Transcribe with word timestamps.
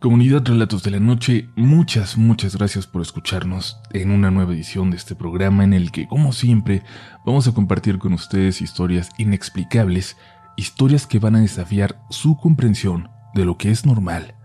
Comunidad 0.00 0.46
Relatos 0.46 0.82
de 0.82 0.92
la 0.92 0.98
Noche, 0.98 1.50
muchas, 1.56 2.16
muchas 2.16 2.56
gracias 2.56 2.86
por 2.86 3.02
escucharnos 3.02 3.82
en 3.92 4.10
una 4.10 4.30
nueva 4.30 4.54
edición 4.54 4.90
de 4.90 4.96
este 4.96 5.14
programa 5.14 5.62
en 5.62 5.74
el 5.74 5.92
que, 5.92 6.08
como 6.08 6.32
siempre, 6.32 6.82
vamos 7.26 7.46
a 7.46 7.52
compartir 7.52 7.98
con 7.98 8.14
ustedes 8.14 8.62
historias 8.62 9.10
inexplicables, 9.18 10.16
historias 10.56 11.06
que 11.06 11.18
van 11.18 11.36
a 11.36 11.40
desafiar 11.40 12.00
su 12.08 12.38
comprensión 12.38 13.10
de 13.34 13.44
lo 13.44 13.58
que 13.58 13.70
es 13.70 13.84
normal, 13.84 14.36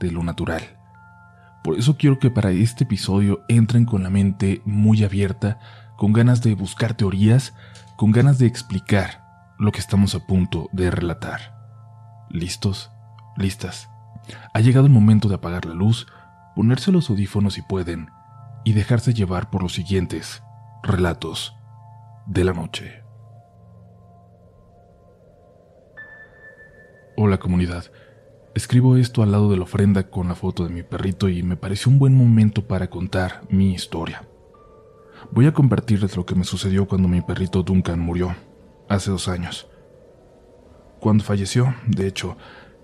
de 0.00 0.10
lo 0.12 0.22
natural. 0.22 0.62
Por 1.62 1.78
eso 1.78 1.98
quiero 1.98 2.18
que 2.18 2.30
para 2.30 2.50
este 2.50 2.84
episodio 2.84 3.42
entren 3.50 3.84
con 3.84 4.04
la 4.04 4.08
mente 4.08 4.62
muy 4.64 5.04
abierta, 5.04 5.60
con 5.98 6.14
ganas 6.14 6.40
de 6.40 6.54
buscar 6.54 6.94
teorías, 6.94 7.52
con 7.96 8.12
ganas 8.12 8.38
de 8.38 8.46
explicar 8.46 9.54
lo 9.58 9.72
que 9.72 9.80
estamos 9.80 10.14
a 10.14 10.26
punto 10.26 10.70
de 10.72 10.90
relatar. 10.90 11.54
¿Listos? 12.30 12.90
¿Listas? 13.36 13.91
Ha 14.52 14.60
llegado 14.60 14.86
el 14.86 14.92
momento 14.92 15.28
de 15.28 15.36
apagar 15.36 15.64
la 15.64 15.74
luz, 15.74 16.06
ponerse 16.54 16.92
los 16.92 17.10
audífonos 17.10 17.54
si 17.54 17.62
pueden 17.62 18.08
y 18.64 18.72
dejarse 18.72 19.14
llevar 19.14 19.50
por 19.50 19.62
los 19.62 19.72
siguientes 19.72 20.42
relatos 20.82 21.54
de 22.26 22.44
la 22.44 22.52
noche. 22.52 23.02
Hola 27.16 27.38
comunidad, 27.38 27.84
escribo 28.54 28.96
esto 28.96 29.22
al 29.22 29.32
lado 29.32 29.50
de 29.50 29.56
la 29.56 29.64
ofrenda 29.64 30.04
con 30.04 30.28
la 30.28 30.34
foto 30.34 30.64
de 30.64 30.70
mi 30.70 30.82
perrito 30.82 31.28
y 31.28 31.42
me 31.42 31.56
pareció 31.56 31.90
un 31.90 31.98
buen 31.98 32.16
momento 32.16 32.66
para 32.66 32.88
contar 32.88 33.42
mi 33.48 33.72
historia. 33.72 34.24
Voy 35.30 35.46
a 35.46 35.52
compartirles 35.52 36.16
lo 36.16 36.26
que 36.26 36.34
me 36.34 36.44
sucedió 36.44 36.86
cuando 36.86 37.08
mi 37.08 37.20
perrito 37.20 37.62
Duncan 37.62 38.00
murió, 38.00 38.34
hace 38.88 39.10
dos 39.10 39.28
años. 39.28 39.68
Cuando 41.00 41.24
falleció, 41.24 41.74
de 41.86 42.06
hecho, 42.06 42.36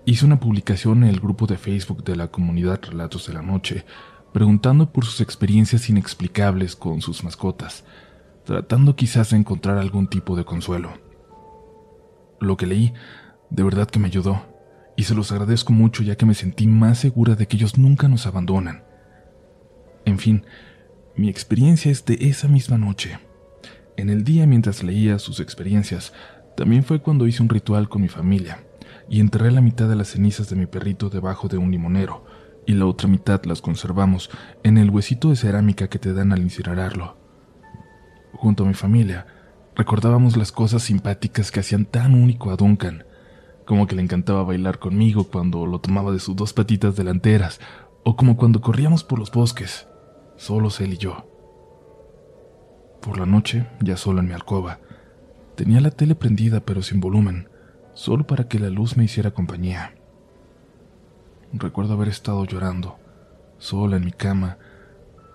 hice 0.09 0.25
una 0.25 0.39
publicación 0.39 1.03
en 1.03 1.09
el 1.09 1.19
grupo 1.19 1.45
de 1.45 1.55
Facebook 1.55 2.03
de 2.03 2.15
la 2.15 2.29
comunidad 2.29 2.81
Relatos 2.81 3.27
de 3.27 3.33
la 3.33 3.43
Noche, 3.43 3.85
preguntando 4.33 4.91
por 4.91 5.05
sus 5.05 5.21
experiencias 5.21 5.87
inexplicables 5.87 6.75
con 6.75 7.01
sus 7.01 7.23
mascotas, 7.23 7.83
tratando 8.43 8.95
quizás 8.95 9.29
de 9.29 9.37
encontrar 9.37 9.77
algún 9.77 10.07
tipo 10.07 10.35
de 10.35 10.45
consuelo. 10.45 10.93
Lo 12.39 12.57
que 12.57 12.65
leí 12.65 12.91
de 13.51 13.61
verdad 13.61 13.87
que 13.87 13.99
me 13.99 14.07
ayudó, 14.07 14.41
y 14.95 15.03
se 15.03 15.13
los 15.13 15.31
agradezco 15.31 15.73
mucho 15.73 16.01
ya 16.01 16.15
que 16.15 16.25
me 16.25 16.33
sentí 16.33 16.65
más 16.65 16.97
segura 16.97 17.35
de 17.35 17.47
que 17.47 17.57
ellos 17.57 17.77
nunca 17.77 18.07
nos 18.07 18.25
abandonan. 18.25 18.83
En 20.05 20.17
fin, 20.17 20.43
mi 21.15 21.29
experiencia 21.29 21.91
es 21.91 22.03
de 22.05 22.17
esa 22.19 22.47
misma 22.47 22.79
noche. 22.79 23.19
En 23.95 24.09
el 24.09 24.23
día 24.23 24.47
mientras 24.47 24.81
leía 24.81 25.19
sus 25.19 25.39
experiencias, 25.39 26.13
también 26.57 26.83
fue 26.83 26.99
cuando 26.99 27.27
hice 27.27 27.43
un 27.43 27.49
ritual 27.49 27.89
con 27.89 28.01
mi 28.01 28.07
familia 28.07 28.63
y 29.09 29.19
enterré 29.19 29.51
la 29.51 29.61
mitad 29.61 29.89
de 29.89 29.95
las 29.95 30.09
cenizas 30.09 30.49
de 30.49 30.55
mi 30.55 30.67
perrito 30.67 31.09
debajo 31.09 31.47
de 31.47 31.57
un 31.57 31.71
limonero, 31.71 32.25
y 32.65 32.73
la 32.73 32.85
otra 32.85 33.07
mitad 33.07 33.43
las 33.45 33.61
conservamos 33.61 34.29
en 34.63 34.77
el 34.77 34.91
huesito 34.91 35.29
de 35.29 35.35
cerámica 35.35 35.87
que 35.87 35.97
te 35.97 36.13
dan 36.13 36.31
al 36.31 36.41
incinerarlo. 36.41 37.17
Junto 38.33 38.63
a 38.63 38.67
mi 38.67 38.75
familia, 38.75 39.25
recordábamos 39.75 40.37
las 40.37 40.51
cosas 40.51 40.83
simpáticas 40.83 41.51
que 41.51 41.61
hacían 41.61 41.85
tan 41.85 42.13
único 42.13 42.51
a 42.51 42.55
Duncan, 42.55 43.05
como 43.65 43.87
que 43.87 43.95
le 43.95 44.03
encantaba 44.03 44.43
bailar 44.43 44.77
conmigo 44.77 45.25
cuando 45.25 45.65
lo 45.65 45.79
tomaba 45.79 46.11
de 46.11 46.19
sus 46.19 46.35
dos 46.35 46.53
patitas 46.53 46.95
delanteras, 46.95 47.59
o 48.03 48.15
como 48.15 48.37
cuando 48.37 48.61
corríamos 48.61 49.03
por 49.03 49.19
los 49.19 49.31
bosques, 49.31 49.87
solos 50.37 50.79
él 50.81 50.93
y 50.93 50.97
yo. 50.97 51.25
Por 53.01 53.17
la 53.17 53.25
noche, 53.25 53.67
ya 53.81 53.97
solo 53.97 54.19
en 54.19 54.27
mi 54.27 54.33
alcoba, 54.33 54.79
tenía 55.55 55.81
la 55.81 55.91
tele 55.91 56.15
prendida 56.15 56.59
pero 56.59 56.81
sin 56.81 56.99
volumen, 56.99 57.48
solo 57.99 58.25
para 58.25 58.47
que 58.47 58.59
la 58.59 58.69
luz 58.69 58.95
me 58.95 59.03
hiciera 59.03 59.31
compañía. 59.31 59.93
Recuerdo 61.51 61.95
haber 61.95 62.07
estado 62.07 62.45
llorando, 62.45 62.97
sola 63.57 63.97
en 63.97 64.05
mi 64.05 64.13
cama, 64.13 64.57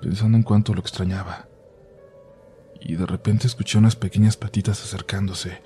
pensando 0.00 0.38
en 0.38 0.42
cuánto 0.42 0.72
lo 0.72 0.80
extrañaba. 0.80 1.46
Y 2.80 2.96
de 2.96 3.04
repente 3.04 3.46
escuché 3.46 3.76
unas 3.76 3.96
pequeñas 3.96 4.39
patitas 4.39 4.83
acercándose, 4.83 5.62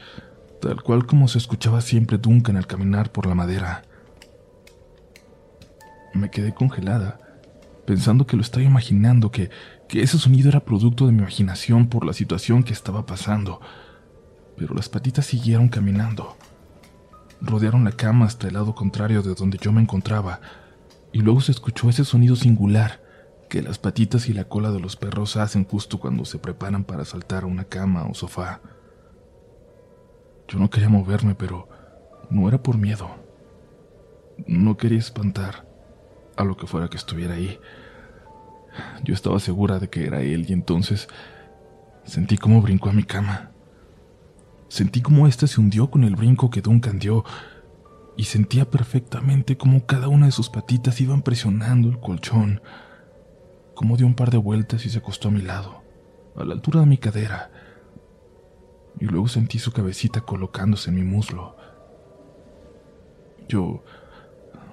tal 0.60 0.82
cual 0.82 1.06
como 1.06 1.28
se 1.28 1.38
escuchaba 1.38 1.82
siempre 1.82 2.18
Duncan 2.18 2.56
al 2.56 2.66
caminar 2.66 3.12
por 3.12 3.26
la 3.26 3.36
madera. 3.36 3.84
Me 6.14 6.32
quedé 6.32 6.52
congelada, 6.52 7.20
pensando 7.86 8.26
que 8.26 8.34
lo 8.34 8.42
estaba 8.42 8.64
imaginando, 8.64 9.30
que, 9.30 9.50
que 9.86 10.02
ese 10.02 10.18
sonido 10.18 10.48
era 10.48 10.64
producto 10.64 11.06
de 11.06 11.12
mi 11.12 11.18
imaginación 11.18 11.86
por 11.86 12.04
la 12.04 12.12
situación 12.12 12.64
que 12.64 12.72
estaba 12.72 13.06
pasando. 13.06 13.60
Pero 14.56 14.74
las 14.74 14.88
patitas 14.88 15.26
siguieron 15.26 15.68
caminando 15.68 16.36
rodearon 17.40 17.84
la 17.84 17.92
cama 17.92 18.26
hasta 18.26 18.48
el 18.48 18.54
lado 18.54 18.74
contrario 18.74 19.22
de 19.22 19.34
donde 19.34 19.58
yo 19.58 19.72
me 19.72 19.80
encontraba, 19.80 20.40
y 21.12 21.20
luego 21.20 21.40
se 21.40 21.52
escuchó 21.52 21.88
ese 21.88 22.04
sonido 22.04 22.36
singular 22.36 23.00
que 23.48 23.62
las 23.62 23.78
patitas 23.78 24.28
y 24.28 24.34
la 24.34 24.44
cola 24.44 24.70
de 24.70 24.80
los 24.80 24.96
perros 24.96 25.36
hacen 25.36 25.64
justo 25.64 25.98
cuando 25.98 26.24
se 26.24 26.38
preparan 26.38 26.84
para 26.84 27.04
saltar 27.04 27.44
a 27.44 27.46
una 27.46 27.64
cama 27.64 28.04
o 28.04 28.14
sofá. 28.14 28.60
Yo 30.48 30.58
no 30.58 30.70
quería 30.70 30.88
moverme, 30.88 31.34
pero 31.34 31.68
no 32.30 32.48
era 32.48 32.62
por 32.62 32.76
miedo. 32.76 33.08
No 34.46 34.76
quería 34.76 34.98
espantar 34.98 35.66
a 36.36 36.44
lo 36.44 36.56
que 36.56 36.66
fuera 36.66 36.88
que 36.88 36.96
estuviera 36.96 37.34
ahí. 37.34 37.58
Yo 39.02 39.14
estaba 39.14 39.40
segura 39.40 39.78
de 39.78 39.88
que 39.88 40.06
era 40.06 40.20
él 40.20 40.46
y 40.48 40.52
entonces 40.52 41.08
sentí 42.04 42.38
como 42.38 42.62
brincó 42.62 42.90
a 42.90 42.92
mi 42.92 43.02
cama. 43.02 43.50
Sentí 44.68 45.00
como 45.00 45.26
ésta 45.26 45.46
se 45.46 45.60
hundió 45.60 45.90
con 45.90 46.04
el 46.04 46.14
brinco 46.14 46.50
que 46.50 46.60
Duncan 46.60 46.98
dio, 46.98 47.24
y 48.16 48.24
sentía 48.24 48.68
perfectamente 48.68 49.56
cómo 49.56 49.86
cada 49.86 50.08
una 50.08 50.26
de 50.26 50.32
sus 50.32 50.50
patitas 50.50 51.00
iban 51.00 51.22
presionando 51.22 51.88
el 51.88 52.00
colchón, 52.00 52.60
como 53.74 53.96
dio 53.96 54.06
un 54.06 54.14
par 54.14 54.30
de 54.30 54.38
vueltas 54.38 54.84
y 54.84 54.90
se 54.90 54.98
acostó 54.98 55.28
a 55.28 55.30
mi 55.30 55.40
lado, 55.40 55.82
a 56.36 56.44
la 56.44 56.54
altura 56.54 56.80
de 56.80 56.86
mi 56.86 56.98
cadera, 56.98 57.50
y 59.00 59.04
luego 59.04 59.28
sentí 59.28 59.58
su 59.58 59.72
cabecita 59.72 60.22
colocándose 60.22 60.90
en 60.90 60.96
mi 60.96 61.04
muslo. 61.04 61.56
Yo 63.48 63.84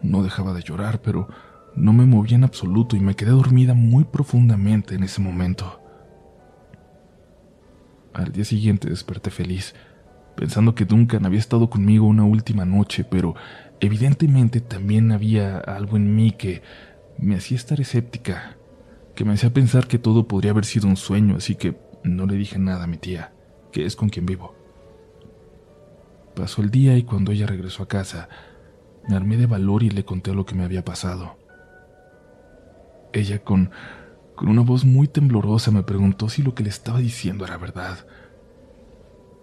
no 0.02 0.24
dejaba 0.24 0.54
de 0.54 0.64
llorar, 0.64 1.02
pero 1.02 1.28
no 1.76 1.94
me 1.94 2.06
movía 2.06 2.36
en 2.36 2.44
absoluto 2.44 2.96
y 2.96 3.00
me 3.00 3.16
quedé 3.16 3.32
dormida 3.32 3.74
muy 3.74 4.06
profundamente 4.06 4.96
en 4.96 5.04
ese 5.04 5.22
momento. 5.22 5.82
Al 8.16 8.32
día 8.32 8.46
siguiente 8.46 8.90
desperté 8.90 9.30
feliz, 9.30 9.76
pensando 10.38 10.74
que 10.74 10.86
Duncan 10.86 11.26
había 11.26 11.38
estado 11.40 11.70
conmigo 11.70 12.08
una 12.08 12.24
última 12.24 12.64
noche, 12.64 13.04
pero 13.04 13.36
evidentemente 13.82 14.62
también 14.62 15.12
había 15.12 15.58
algo 15.58 15.98
en 15.98 16.16
mí 16.16 16.32
que 16.32 16.62
me 17.18 17.36
hacía 17.36 17.58
estar 17.58 17.82
escéptica, 17.82 18.56
que 19.16 19.26
me 19.26 19.34
hacía 19.34 19.52
pensar 19.52 19.88
que 19.88 20.00
todo 20.00 20.30
podría 20.30 20.52
haber 20.52 20.64
sido 20.64 20.88
un 20.88 20.96
sueño, 20.96 21.36
así 21.36 21.56
que 21.56 21.78
no 22.06 22.26
le 22.26 22.36
dije 22.36 22.58
nada 22.58 22.86
a 22.86 22.88
mi 22.88 22.96
tía, 22.96 23.34
que 23.74 23.86
es 23.86 23.98
con 23.98 24.08
quien 24.08 24.26
vivo. 24.26 24.56
Pasó 26.38 26.62
el 26.62 26.72
día 26.72 26.98
y 26.98 27.04
cuando 27.04 27.34
ella 27.34 27.48
regresó 27.48 27.84
a 27.84 27.90
casa, 27.90 28.30
me 29.10 29.18
armé 29.18 29.36
de 29.36 29.46
valor 29.46 29.84
y 29.84 29.90
le 29.90 30.06
conté 30.06 30.34
lo 30.34 30.46
que 30.46 30.56
me 30.56 30.64
había 30.64 30.86
pasado. 30.86 31.38
Ella 33.12 33.40
con 33.40 33.72
con 34.36 34.50
una 34.50 34.62
voz 34.62 34.86
muy 34.86 35.08
temblorosa 35.08 35.72
me 35.72 35.84
preguntó 35.84 36.30
si 36.30 36.44
lo 36.44 36.54
que 36.54 36.64
le 36.64 36.70
estaba 36.70 37.00
diciendo 37.00 37.46
era 37.46 37.58
verdad. 37.58 38.06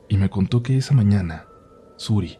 Y 0.08 0.18
me 0.18 0.28
contó 0.28 0.62
que 0.62 0.76
esa 0.76 0.94
mañana, 0.94 1.46
Suri, 1.96 2.38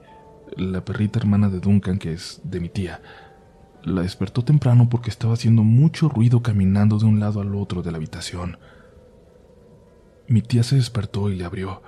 la 0.56 0.84
perrita 0.84 1.18
hermana 1.18 1.48
de 1.48 1.60
Duncan, 1.60 1.98
que 1.98 2.12
es 2.12 2.40
de 2.44 2.60
mi 2.60 2.68
tía, 2.68 3.00
la 3.82 4.02
despertó 4.02 4.44
temprano 4.44 4.88
porque 4.88 5.10
estaba 5.10 5.34
haciendo 5.34 5.62
mucho 5.62 6.08
ruido 6.08 6.42
caminando 6.42 6.98
de 6.98 7.06
un 7.06 7.20
lado 7.20 7.40
al 7.40 7.54
otro 7.54 7.82
de 7.82 7.90
la 7.90 7.96
habitación. 7.96 8.58
Mi 10.28 10.42
tía 10.42 10.62
se 10.62 10.76
despertó 10.76 11.30
y 11.30 11.36
le 11.36 11.44
abrió, 11.44 11.82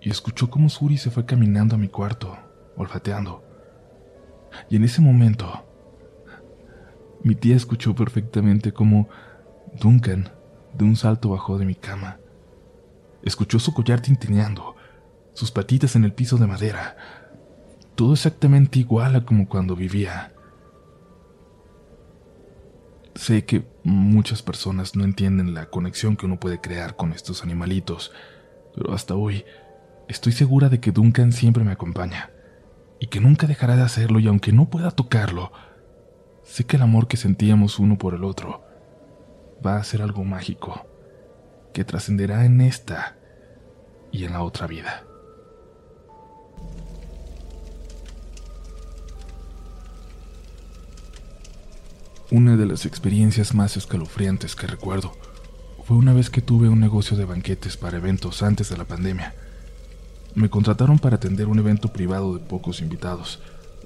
y 0.00 0.10
escuchó 0.10 0.50
cómo 0.50 0.68
Suri 0.68 0.98
se 0.98 1.10
fue 1.10 1.26
caminando 1.26 1.74
a 1.74 1.78
mi 1.78 1.88
cuarto, 1.88 2.36
olfateando. 2.76 3.42
Y 4.70 4.76
en 4.76 4.84
ese 4.84 5.02
momento, 5.02 5.64
mi 7.22 7.34
tía 7.34 7.56
escuchó 7.56 7.94
perfectamente 7.94 8.72
cómo 8.72 9.08
Duncan, 9.76 10.30
de 10.74 10.84
un 10.84 10.96
salto, 10.96 11.30
bajó 11.30 11.58
de 11.58 11.66
mi 11.66 11.74
cama. 11.74 12.18
Escuchó 13.22 13.58
su 13.58 13.74
collar 13.74 14.00
tintineando, 14.00 14.76
sus 15.34 15.50
patitas 15.50 15.96
en 15.96 16.04
el 16.04 16.12
piso 16.12 16.38
de 16.38 16.46
madera, 16.46 16.96
todo 17.94 18.12
exactamente 18.12 18.78
igual 18.78 19.16
a 19.16 19.24
como 19.24 19.48
cuando 19.48 19.76
vivía. 19.76 20.32
Sé 23.14 23.44
que 23.44 23.66
muchas 23.82 24.42
personas 24.42 24.94
no 24.96 25.04
entienden 25.04 25.54
la 25.54 25.66
conexión 25.66 26.16
que 26.16 26.26
uno 26.26 26.38
puede 26.38 26.60
crear 26.60 26.96
con 26.96 27.12
estos 27.12 27.42
animalitos, 27.42 28.12
pero 28.74 28.92
hasta 28.92 29.14
hoy 29.14 29.44
estoy 30.08 30.32
segura 30.32 30.68
de 30.68 30.80
que 30.80 30.92
Duncan 30.92 31.32
siempre 31.32 31.64
me 31.64 31.72
acompaña 31.72 32.30
y 33.00 33.06
que 33.06 33.20
nunca 33.20 33.46
dejará 33.46 33.76
de 33.76 33.82
hacerlo 33.82 34.20
y 34.20 34.26
aunque 34.26 34.52
no 34.52 34.68
pueda 34.68 34.90
tocarlo, 34.90 35.52
sé 36.44 36.64
que 36.64 36.76
el 36.76 36.82
amor 36.82 37.08
que 37.08 37.16
sentíamos 37.16 37.78
uno 37.78 37.96
por 37.96 38.14
el 38.14 38.24
otro 38.24 38.65
va 39.64 39.76
a 39.76 39.84
ser 39.84 40.02
algo 40.02 40.24
mágico 40.24 40.86
que 41.72 41.84
trascenderá 41.84 42.44
en 42.44 42.60
esta 42.60 43.16
y 44.10 44.24
en 44.24 44.32
la 44.32 44.42
otra 44.42 44.66
vida. 44.66 45.04
Una 52.30 52.56
de 52.56 52.66
las 52.66 52.86
experiencias 52.86 53.54
más 53.54 53.76
escalofriantes 53.76 54.56
que 54.56 54.66
recuerdo 54.66 55.12
fue 55.84 55.96
una 55.96 56.12
vez 56.12 56.28
que 56.28 56.42
tuve 56.42 56.68
un 56.68 56.80
negocio 56.80 57.16
de 57.16 57.24
banquetes 57.24 57.76
para 57.76 57.98
eventos 57.98 58.42
antes 58.42 58.68
de 58.68 58.76
la 58.76 58.84
pandemia. 58.84 59.34
Me 60.34 60.50
contrataron 60.50 60.98
para 60.98 61.16
atender 61.16 61.46
un 61.46 61.60
evento 61.60 61.92
privado 61.92 62.34
de 62.34 62.40
pocos 62.40 62.80
invitados, 62.80 63.40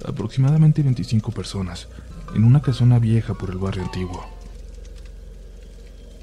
aproximadamente 0.07 0.83
25 0.83 1.33
personas, 1.33 1.89
en 2.35 2.45
una 2.45 2.63
casona 2.63 2.99
vieja 2.99 3.35
por 3.35 3.51
el 3.51 3.59
barrio 3.59 3.83
antiguo. 3.83 4.40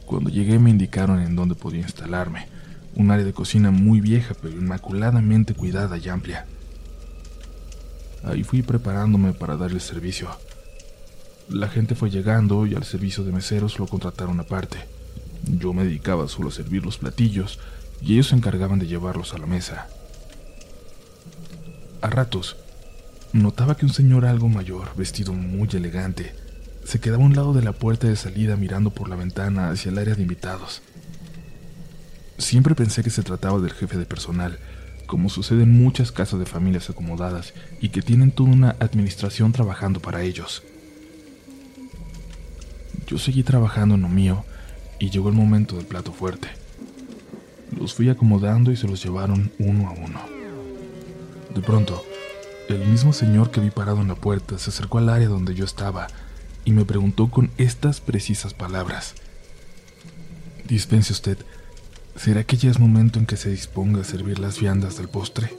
Cuando 0.08 0.30
llegué 0.30 0.58
me 0.58 0.70
indicaron 0.70 1.20
en 1.20 1.36
dónde 1.36 1.54
podía 1.54 1.82
instalarme, 1.82 2.48
un 2.96 3.12
área 3.12 3.26
de 3.26 3.34
cocina 3.34 3.72
muy 3.72 4.00
vieja 4.00 4.36
pero 4.42 4.56
inmaculadamente 4.56 5.54
cuidada 5.54 5.98
y 5.98 6.08
amplia. 6.08 6.46
Ahí 8.24 8.46
fui 8.46 8.62
preparándome 8.62 9.34
para 9.34 9.58
dar 9.58 9.72
el 9.72 9.82
servicio. 9.82 10.30
La 11.50 11.68
gente 11.68 11.94
fue 11.94 12.10
llegando 12.10 12.66
y 12.66 12.74
al 12.74 12.86
servicio 12.86 13.26
de 13.26 13.34
meseros 13.34 13.80
lo 13.80 13.86
contrataron 13.86 14.40
aparte. 14.40 14.78
Yo 15.46 15.74
me 15.74 15.84
dedicaba 15.84 16.30
solo 16.30 16.48
a 16.48 16.54
servir 16.54 16.86
los 16.86 16.98
platillos 16.98 17.60
y 18.02 18.14
ellos 18.14 18.30
se 18.30 18.36
encargaban 18.36 18.80
de 18.80 18.88
llevarlos 18.88 19.34
a 19.34 19.40
la 19.40 19.46
mesa. 19.46 19.90
A 22.02 22.10
ratos, 22.10 22.56
notaba 23.34 23.76
que 23.76 23.86
un 23.86 23.94
señor 23.94 24.26
algo 24.26 24.48
mayor, 24.48 24.96
vestido 24.96 25.34
muy 25.34 25.68
elegante, 25.74 26.34
se 26.88 27.02
quedaba 27.02 27.22
a 27.22 27.26
un 27.26 27.36
lado 27.36 27.52
de 27.52 27.62
la 27.62 27.74
puerta 27.74 28.08
de 28.08 28.16
salida 28.16 28.56
mirando 28.56 28.92
por 28.92 29.10
la 29.10 29.18
ventana 29.18 29.72
hacia 29.72 29.92
el 29.92 29.98
área 29.98 30.16
de 30.16 30.22
invitados. 30.22 30.82
Siempre 32.38 32.76
pensé 32.76 33.04
que 33.04 33.10
se 33.10 33.24
trataba 33.24 33.60
del 33.60 33.74
jefe 33.74 33.98
de 33.98 34.06
personal, 34.06 34.58
como 35.06 35.28
sucede 35.28 35.64
en 35.64 35.72
muchas 35.72 36.14
casas 36.14 36.40
de 36.40 36.46
familias 36.46 36.90
acomodadas 36.90 37.54
y 37.82 37.90
que 37.90 38.02
tienen 38.02 38.32
toda 38.32 38.52
una 38.52 38.70
administración 38.80 39.52
trabajando 39.52 40.00
para 40.00 40.22
ellos. 40.22 40.64
Yo 43.06 43.18
seguí 43.18 43.44
trabajando 43.44 43.96
en 43.96 44.04
lo 44.04 44.10
mío 44.10 44.46
y 44.98 45.10
llegó 45.10 45.28
el 45.28 45.36
momento 45.36 45.76
del 45.76 45.88
plato 45.88 46.14
fuerte. 46.14 46.48
Los 47.78 47.94
fui 47.94 48.08
acomodando 48.10 48.72
y 48.72 48.78
se 48.78 48.88
los 48.88 49.04
llevaron 49.04 49.52
uno 49.60 49.90
a 49.90 49.92
uno. 49.92 50.22
De 51.54 51.60
pronto, 51.60 52.02
el 52.70 52.88
mismo 52.88 53.12
señor 53.12 53.52
que 53.52 53.60
vi 53.60 53.72
parado 53.72 54.00
en 54.00 54.08
la 54.08 54.16
puerta 54.16 54.58
se 54.58 54.70
acercó 54.70 55.00
al 55.00 55.10
área 55.10 55.28
donde 55.28 55.54
yo 55.54 55.66
estaba 55.66 56.08
y 56.68 56.72
me 56.72 56.84
preguntó 56.84 57.30
con 57.30 57.50
estas 57.58 58.02
precisas 58.02 58.54
palabras. 58.54 59.16
Dispense 60.68 61.14
usted, 61.14 61.38
¿será 62.18 62.44
que 62.44 62.58
ya 62.58 62.70
es 62.70 62.78
momento 62.78 63.20
en 63.20 63.26
que 63.26 63.38
se 63.38 63.50
disponga 63.50 64.02
a 64.02 64.04
servir 64.04 64.38
las 64.38 64.60
viandas 64.60 64.98
del 64.98 65.08
postre? 65.08 65.56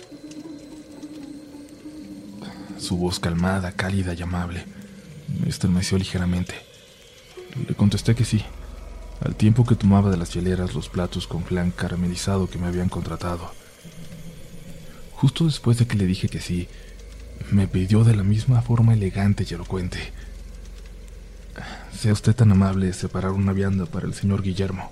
Su 2.78 2.98
voz 2.98 3.20
calmada, 3.20 3.72
cálida 3.72 4.12
y 4.12 4.20
amable 4.20 4.66
me 5.40 5.48
estremeció 5.48 5.96
ligeramente. 5.96 6.56
Le 7.66 7.74
contesté 7.74 8.14
que 8.14 8.26
sí, 8.26 8.44
al 9.24 9.34
tiempo 9.34 9.64
que 9.64 9.76
tomaba 9.76 10.10
de 10.10 10.18
las 10.18 10.34
hieleras 10.34 10.74
los 10.74 10.90
platos 10.90 11.26
con 11.26 11.42
flan 11.42 11.70
caramelizado 11.70 12.50
que 12.50 12.58
me 12.58 12.66
habían 12.66 12.90
contratado. 12.90 13.50
Justo 15.14 15.46
después 15.46 15.78
de 15.78 15.86
que 15.86 15.96
le 15.96 16.04
dije 16.04 16.28
que 16.28 16.40
sí, 16.40 16.68
me 17.50 17.66
pidió 17.66 18.04
de 18.04 18.14
la 18.14 18.24
misma 18.24 18.60
forma 18.60 18.92
elegante 18.92 19.46
y 19.48 19.54
elocuente. 19.54 20.12
Sea 21.92 22.12
usted 22.12 22.34
tan 22.34 22.50
amable 22.52 22.86
de 22.86 22.92
separar 22.92 23.32
una 23.32 23.52
vianda 23.52 23.86
para 23.86 24.06
el 24.06 24.14
señor 24.14 24.42
Guillermo. 24.42 24.90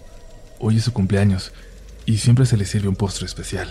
Hoy 0.59 0.79
es 0.79 0.85
su 0.85 0.93
cumpleaños 0.93 1.53
y 2.05 2.19
siempre 2.19 2.47
se 2.47 2.57
le 2.57 2.65
sirve 2.65 2.89
un 2.89 2.97
postre 2.97 3.27
especial. 3.27 3.69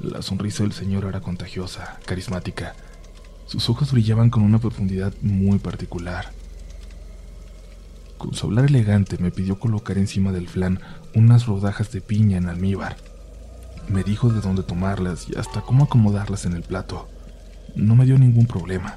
La 0.00 0.22
sonrisa 0.22 0.62
del 0.62 0.72
señor 0.72 1.04
era 1.04 1.20
contagiosa, 1.20 1.98
carismática 2.04 2.74
sus 3.46 3.70
ojos 3.70 3.92
brillaban 3.92 4.28
con 4.28 4.42
una 4.42 4.58
profundidad 4.58 5.14
muy 5.22 5.58
particular. 5.58 6.32
Con 8.18 8.34
su 8.34 8.46
hablar 8.46 8.66
elegante 8.66 9.18
me 9.18 9.30
pidió 9.30 9.60
colocar 9.60 9.98
encima 9.98 10.32
del 10.32 10.48
flan 10.48 10.80
unas 11.14 11.46
rodajas 11.46 11.92
de 11.92 12.00
piña 12.00 12.38
en 12.38 12.48
almíbar. 12.48 12.96
Me 13.88 14.02
dijo 14.02 14.30
de 14.30 14.40
dónde 14.40 14.64
tomarlas 14.64 15.28
y 15.28 15.38
hasta 15.38 15.60
cómo 15.60 15.84
acomodarlas 15.84 16.44
en 16.44 16.54
el 16.54 16.62
plato. 16.62 17.08
No 17.76 17.94
me 17.94 18.04
dio 18.04 18.18
ningún 18.18 18.46
problema. 18.46 18.96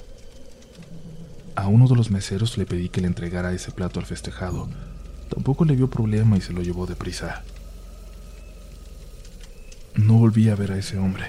A 1.60 1.68
uno 1.68 1.90
de 1.90 1.96
los 1.98 2.10
meseros 2.10 2.58
le 2.58 2.66
pedí 2.66 2.88
que 2.88 3.02
le 3.02 3.08
entregara 3.08 3.52
ese 3.52 3.74
plato 3.74 4.00
al 4.00 4.06
festejado. 4.06 4.70
Tampoco 5.28 5.66
le 5.66 5.76
dio 5.76 5.90
problema 5.90 6.38
y 6.38 6.42
se 6.42 6.54
lo 6.54 6.62
llevó 6.62 6.86
deprisa. 6.86 7.44
No 9.94 10.14
volví 10.14 10.48
a 10.48 10.56
ver 10.56 10.72
a 10.72 10.78
ese 10.78 10.98
hombre. 10.98 11.26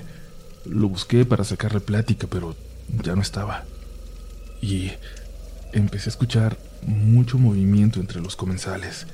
Lo 0.67 0.89
busqué 0.89 1.25
para 1.25 1.43
sacarle 1.43 1.81
plática, 1.81 2.29
pero 2.31 2.55
ya 3.03 3.17
no 3.17 3.23
estaba. 3.23 3.65
Y 4.63 4.93
empecé 5.73 6.11
a 6.11 6.13
escuchar 6.15 6.59
mucho 6.87 7.37
movimiento 7.37 7.99
entre 7.99 8.21
los 8.21 8.37
comensales. 8.37 9.09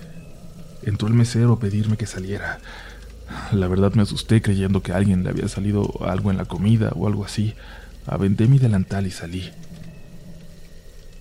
Entró 0.82 1.08
el 1.08 1.14
mesero 1.14 1.54
a 1.54 1.58
pedirme 1.58 1.96
que 1.96 2.06
saliera. 2.06 2.58
La 3.52 3.68
verdad 3.68 3.94
me 3.94 4.02
asusté 4.02 4.42
creyendo 4.42 4.82
que 4.82 4.92
a 4.92 4.96
alguien 4.96 5.24
le 5.24 5.30
había 5.30 5.48
salido 5.48 5.94
algo 6.02 6.30
en 6.30 6.36
la 6.36 6.44
comida 6.44 6.92
o 6.94 7.06
algo 7.06 7.24
así. 7.24 7.54
Aventé 8.04 8.48
mi 8.48 8.58
delantal 8.58 9.06
y 9.06 9.10
salí. 9.10 9.50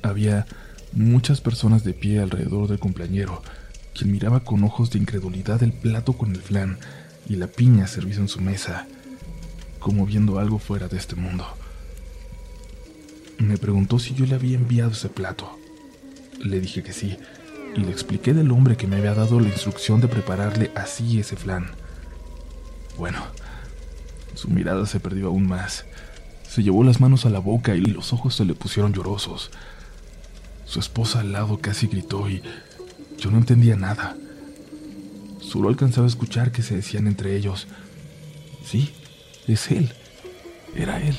Había 0.05 0.45
muchas 0.93 1.41
personas 1.41 1.83
de 1.83 1.93
pie 1.93 2.19
alrededor 2.19 2.67
del 2.67 2.77
cumpleañero, 2.77 3.41
quien 3.95 4.11
miraba 4.11 4.41
con 4.41 4.63
ojos 4.63 4.91
de 4.91 4.99
incredulidad 4.99 5.63
el 5.63 5.73
plato 5.73 6.13
con 6.13 6.31
el 6.31 6.41
flan 6.41 6.77
y 7.27 7.37
la 7.37 7.47
piña 7.47 7.87
servida 7.87 8.19
en 8.19 8.27
su 8.27 8.39
mesa, 8.39 8.85
como 9.79 10.05
viendo 10.05 10.37
algo 10.37 10.59
fuera 10.59 10.87
de 10.87 10.97
este 10.97 11.15
mundo. 11.15 11.47
Me 13.39 13.57
preguntó 13.57 13.97
si 13.97 14.13
yo 14.13 14.27
le 14.27 14.35
había 14.35 14.57
enviado 14.57 14.91
ese 14.91 15.09
plato. 15.09 15.57
Le 16.39 16.59
dije 16.59 16.83
que 16.83 16.93
sí, 16.93 17.17
y 17.75 17.79
le 17.79 17.89
expliqué 17.89 18.35
del 18.35 18.51
hombre 18.51 18.77
que 18.77 18.85
me 18.85 18.97
había 18.97 19.15
dado 19.15 19.39
la 19.39 19.47
instrucción 19.47 20.01
de 20.01 20.07
prepararle 20.07 20.71
así 20.75 21.19
ese 21.19 21.35
flan. 21.35 21.71
Bueno, 22.95 23.23
su 24.35 24.49
mirada 24.49 24.85
se 24.85 24.99
perdió 24.99 25.29
aún 25.29 25.47
más. 25.47 25.83
Se 26.47 26.61
llevó 26.61 26.83
las 26.83 27.01
manos 27.01 27.25
a 27.25 27.31
la 27.31 27.39
boca 27.39 27.75
y 27.75 27.81
los 27.81 28.13
ojos 28.13 28.35
se 28.35 28.45
le 28.45 28.53
pusieron 28.53 28.93
llorosos. 28.93 29.49
Su 30.65 30.79
esposa 30.79 31.19
al 31.21 31.31
lado 31.31 31.59
casi 31.59 31.87
gritó 31.87 32.29
y 32.29 32.41
yo 33.17 33.31
no 33.31 33.37
entendía 33.37 33.75
nada. 33.75 34.15
Solo 35.39 35.69
alcanzaba 35.69 36.05
a 36.05 36.09
escuchar 36.09 36.51
que 36.51 36.63
se 36.63 36.75
decían 36.75 37.07
entre 37.07 37.35
ellos, 37.35 37.67
sí, 38.65 38.93
es 39.47 39.71
él, 39.71 39.93
era 40.75 41.01
él. 41.01 41.15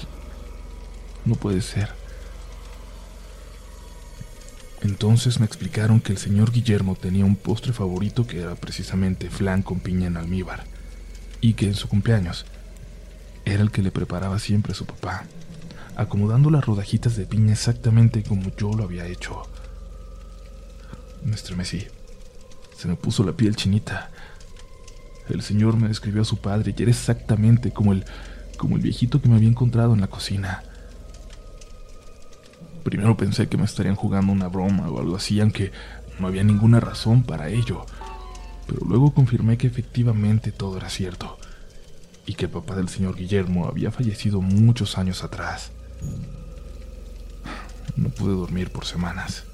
No 1.25 1.37
puede 1.37 1.63
ser. 1.63 1.91
Entonces 4.83 5.41
me 5.41 5.47
explicaron 5.47 6.01
que 6.01 6.13
el 6.13 6.19
señor 6.19 6.53
Guillermo 6.53 6.95
tenía 6.95 7.25
un 7.25 7.37
postre 7.37 7.73
favorito 7.73 8.27
que 8.27 8.41
era 8.41 8.55
precisamente 8.55 9.31
flan 9.31 9.63
con 9.63 9.81
piña 9.81 10.07
en 10.07 10.17
almíbar, 10.17 10.65
y 11.41 11.55
que 11.55 11.67
en 11.67 11.75
su 11.75 11.89
cumpleaños 11.89 12.47
era 13.45 13.63
el 13.63 13.71
que 13.71 13.83
le 13.83 13.91
preparaba 13.91 14.39
siempre 14.39 14.73
a 14.73 14.77
su 14.77 14.87
papá, 14.87 15.25
acomodando 15.97 16.51
las 16.51 16.65
rodajitas 16.65 17.17
de 17.17 17.27
piña 17.27 17.53
exactamente 17.53 18.23
como 18.23 18.55
yo 18.57 18.73
lo 18.73 18.85
había 18.85 19.07
hecho. 19.07 19.43
Me 21.25 21.35
estremecí. 21.35 21.87
Se 22.77 22.87
me 22.87 22.97
puso 22.97 23.25
la 23.25 23.33
piel 23.33 23.57
chinita. 23.57 24.11
El 25.29 25.43
señor 25.43 25.77
me 25.77 25.89
describió 25.89 26.23
a 26.23 26.27
su 26.27 26.37
padre 26.37 26.75
y 26.77 26.83
era 26.83 26.91
exactamente 26.91 27.73
como 27.73 27.93
el, 27.93 28.05
como 28.59 28.77
el 28.77 28.83
viejito 28.83 29.21
que 29.21 29.29
me 29.29 29.37
había 29.37 29.49
encontrado 29.49 29.95
en 29.95 30.03
la 30.03 30.07
cocina. 30.07 30.63
Primero 32.85 33.17
pensé 33.17 33.49
que 33.49 33.57
me 33.57 33.65
estarían 33.65 33.97
jugando 33.97 34.33
una 34.33 34.47
broma 34.47 34.89
o 34.89 35.01
algo 35.01 35.17
así, 35.17 35.41
aunque 35.41 35.73
no 36.21 36.29
había 36.29 36.45
ninguna 36.45 36.79
razón 36.79 37.25
para 37.25 37.49
ello. 37.49 37.85
Pero 38.67 38.85
luego 38.87 39.13
confirmé 39.13 39.57
que 39.57 39.67
efectivamente 39.67 40.53
todo 40.53 40.77
era 40.77 40.89
cierto, 40.89 41.39
y 42.27 42.35
que 42.35 42.45
el 42.45 42.51
papá 42.53 42.77
del 42.77 42.89
señor 42.89 43.17
Guillermo 43.17 43.67
había 43.67 43.91
fallecido 43.91 44.41
muchos 44.41 44.99
años 44.99 45.25
atrás. 45.25 45.73
No 47.97 48.09
pude 48.11 48.35
dormir 48.35 48.71
por 48.71 48.85
semanas. 48.85 49.45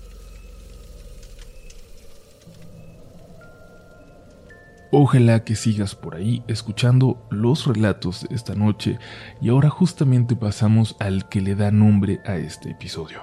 Ojalá 4.94 5.42
que 5.42 5.56
sigas 5.56 5.94
por 5.94 6.14
ahí 6.14 6.44
escuchando 6.48 7.26
los 7.30 7.66
relatos 7.66 8.26
de 8.28 8.36
esta 8.36 8.54
noche 8.54 8.98
y 9.40 9.48
ahora 9.48 9.70
justamente 9.70 10.36
pasamos 10.36 10.96
al 11.00 11.30
que 11.30 11.40
le 11.40 11.54
da 11.54 11.70
nombre 11.70 12.20
a 12.26 12.36
este 12.36 12.72
episodio. 12.72 13.22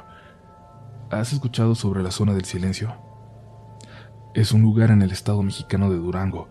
¿Has 1.11 1.31
escuchado 1.31 1.75
sobre 1.75 2.01
la 2.01 2.09
zona 2.09 2.33
del 2.33 2.45
silencio? 2.45 2.95
Es 4.33 4.51
un 4.51 4.63
lugar 4.63 4.89
en 4.89 5.03
el 5.03 5.11
estado 5.11 5.43
mexicano 5.43 5.91
de 5.91 5.97
Durango, 5.97 6.49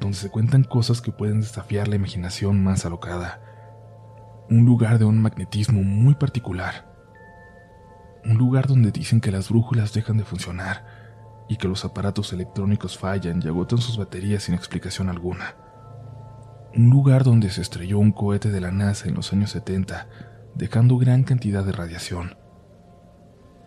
donde 0.00 0.16
se 0.16 0.30
cuentan 0.30 0.64
cosas 0.64 1.00
que 1.00 1.12
pueden 1.12 1.42
desafiar 1.42 1.86
la 1.86 1.94
imaginación 1.94 2.64
más 2.64 2.84
alocada. 2.84 3.45
Un 4.48 4.64
lugar 4.64 4.98
de 5.00 5.04
un 5.04 5.20
magnetismo 5.20 5.82
muy 5.82 6.14
particular. 6.14 6.86
Un 8.24 8.38
lugar 8.38 8.68
donde 8.68 8.92
dicen 8.92 9.20
que 9.20 9.32
las 9.32 9.48
brújulas 9.48 9.92
dejan 9.92 10.18
de 10.18 10.24
funcionar 10.24 10.84
y 11.48 11.56
que 11.56 11.66
los 11.66 11.84
aparatos 11.84 12.32
electrónicos 12.32 12.96
fallan 12.96 13.42
y 13.42 13.48
agotan 13.48 13.78
sus 13.78 13.96
baterías 13.96 14.44
sin 14.44 14.54
explicación 14.54 15.08
alguna. 15.08 15.56
Un 16.76 16.90
lugar 16.90 17.24
donde 17.24 17.50
se 17.50 17.60
estrelló 17.60 17.98
un 17.98 18.12
cohete 18.12 18.50
de 18.50 18.60
la 18.60 18.70
NASA 18.70 19.08
en 19.08 19.14
los 19.14 19.32
años 19.32 19.50
70, 19.50 20.08
dejando 20.54 20.96
gran 20.96 21.24
cantidad 21.24 21.64
de 21.64 21.72
radiación. 21.72 22.36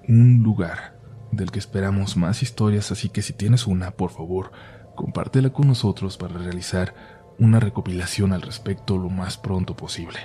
Un 0.08 0.44
lugar 0.44 0.98
del 1.32 1.52
que 1.52 1.60
esperamos 1.60 2.16
más 2.16 2.42
historias, 2.42 2.92
así 2.92 3.10
que 3.10 3.22
si 3.22 3.34
tienes 3.34 3.68
una, 3.68 3.92
por 3.92 4.12
favor, 4.12 4.52
compártela 4.96 5.50
con 5.50 5.68
nosotros 5.68 6.18
para 6.18 6.38
realizar 6.38 6.94
una 7.38 7.60
recopilación 7.60 8.32
al 8.32 8.42
respecto 8.42 8.98
lo 8.98 9.10
más 9.10 9.38
pronto 9.38 9.76
posible. 9.76 10.20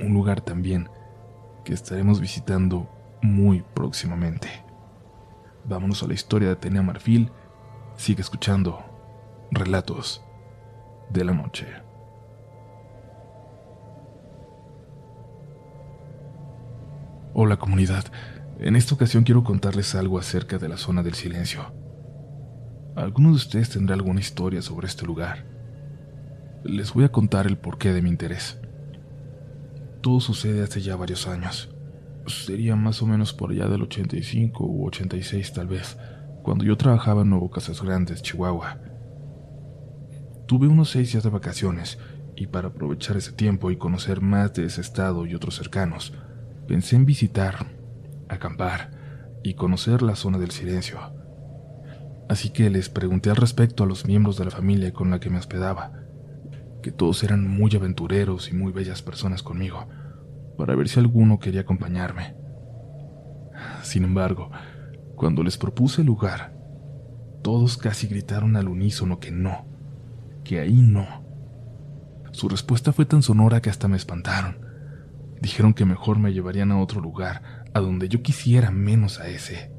Un 0.00 0.14
lugar 0.14 0.40
también 0.40 0.88
que 1.64 1.74
estaremos 1.74 2.20
visitando 2.20 2.88
muy 3.22 3.62
próximamente. 3.74 4.48
Vámonos 5.64 6.02
a 6.02 6.08
la 6.08 6.14
historia 6.14 6.48
de 6.48 6.54
Atenea 6.54 6.82
Marfil. 6.82 7.30
Sigue 7.96 8.20
escuchando 8.20 8.80
Relatos 9.50 10.24
de 11.10 11.24
la 11.24 11.32
Noche. 11.32 11.66
Hola 17.34 17.56
comunidad, 17.56 18.04
en 18.58 18.76
esta 18.76 18.94
ocasión 18.94 19.24
quiero 19.24 19.42
contarles 19.42 19.94
algo 19.94 20.18
acerca 20.18 20.58
de 20.58 20.68
la 20.68 20.76
zona 20.76 21.02
del 21.02 21.14
silencio. 21.14 21.72
¿Alguno 22.94 23.30
de 23.30 23.36
ustedes 23.36 23.70
tendrá 23.70 23.94
alguna 23.94 24.20
historia 24.20 24.60
sobre 24.60 24.86
este 24.86 25.06
lugar? 25.06 25.46
Les 26.62 26.92
voy 26.92 27.04
a 27.04 27.12
contar 27.12 27.46
el 27.46 27.56
porqué 27.56 27.92
de 27.92 28.02
mi 28.02 28.10
interés. 28.10 28.60
Todo 30.02 30.18
sucede 30.18 30.64
hace 30.64 30.80
ya 30.80 30.96
varios 30.96 31.28
años. 31.28 31.70
Sería 32.26 32.74
más 32.74 33.00
o 33.02 33.06
menos 33.06 33.32
por 33.32 33.52
allá 33.52 33.68
del 33.68 33.82
85 33.82 34.66
u 34.66 34.86
86 34.88 35.52
tal 35.52 35.68
vez, 35.68 35.96
cuando 36.42 36.64
yo 36.64 36.76
trabajaba 36.76 37.22
en 37.22 37.30
Nuevo 37.30 37.50
Casas 37.50 37.80
Grandes, 37.80 38.20
Chihuahua. 38.20 38.78
Tuve 40.46 40.66
unos 40.66 40.90
seis 40.90 41.12
días 41.12 41.22
de 41.22 41.30
vacaciones 41.30 41.98
y 42.34 42.48
para 42.48 42.68
aprovechar 42.68 43.16
ese 43.16 43.30
tiempo 43.30 43.70
y 43.70 43.76
conocer 43.76 44.20
más 44.20 44.52
de 44.54 44.64
ese 44.64 44.80
estado 44.80 45.24
y 45.24 45.36
otros 45.36 45.54
cercanos, 45.54 46.12
pensé 46.66 46.96
en 46.96 47.06
visitar, 47.06 47.66
acampar 48.28 48.90
y 49.44 49.54
conocer 49.54 50.02
la 50.02 50.16
zona 50.16 50.38
del 50.38 50.50
silencio. 50.50 50.98
Así 52.28 52.50
que 52.50 52.70
les 52.70 52.88
pregunté 52.88 53.30
al 53.30 53.36
respecto 53.36 53.84
a 53.84 53.86
los 53.86 54.04
miembros 54.04 54.36
de 54.36 54.46
la 54.46 54.50
familia 54.50 54.92
con 54.92 55.10
la 55.10 55.20
que 55.20 55.30
me 55.30 55.38
hospedaba, 55.38 56.01
que 56.82 56.92
todos 56.92 57.22
eran 57.22 57.48
muy 57.48 57.74
aventureros 57.74 58.50
y 58.50 58.54
muy 58.54 58.72
bellas 58.72 59.02
personas 59.02 59.42
conmigo, 59.42 59.86
para 60.58 60.74
ver 60.74 60.88
si 60.88 61.00
alguno 61.00 61.38
quería 61.38 61.62
acompañarme. 61.62 62.34
Sin 63.82 64.04
embargo, 64.04 64.50
cuando 65.14 65.42
les 65.42 65.56
propuse 65.56 66.02
el 66.02 66.08
lugar, 66.08 66.52
todos 67.42 67.76
casi 67.76 68.06
gritaron 68.06 68.56
al 68.56 68.68
unísono 68.68 69.20
que 69.20 69.30
no, 69.30 69.64
que 70.44 70.60
ahí 70.60 70.82
no. 70.82 71.22
Su 72.32 72.48
respuesta 72.48 72.92
fue 72.92 73.04
tan 73.04 73.22
sonora 73.22 73.60
que 73.60 73.70
hasta 73.70 73.88
me 73.88 73.96
espantaron. 73.96 74.58
Dijeron 75.40 75.74
que 75.74 75.84
mejor 75.84 76.18
me 76.18 76.32
llevarían 76.32 76.72
a 76.72 76.80
otro 76.80 77.00
lugar, 77.00 77.64
a 77.74 77.80
donde 77.80 78.08
yo 78.08 78.22
quisiera 78.22 78.70
menos 78.70 79.20
a 79.20 79.28
ese. 79.28 79.72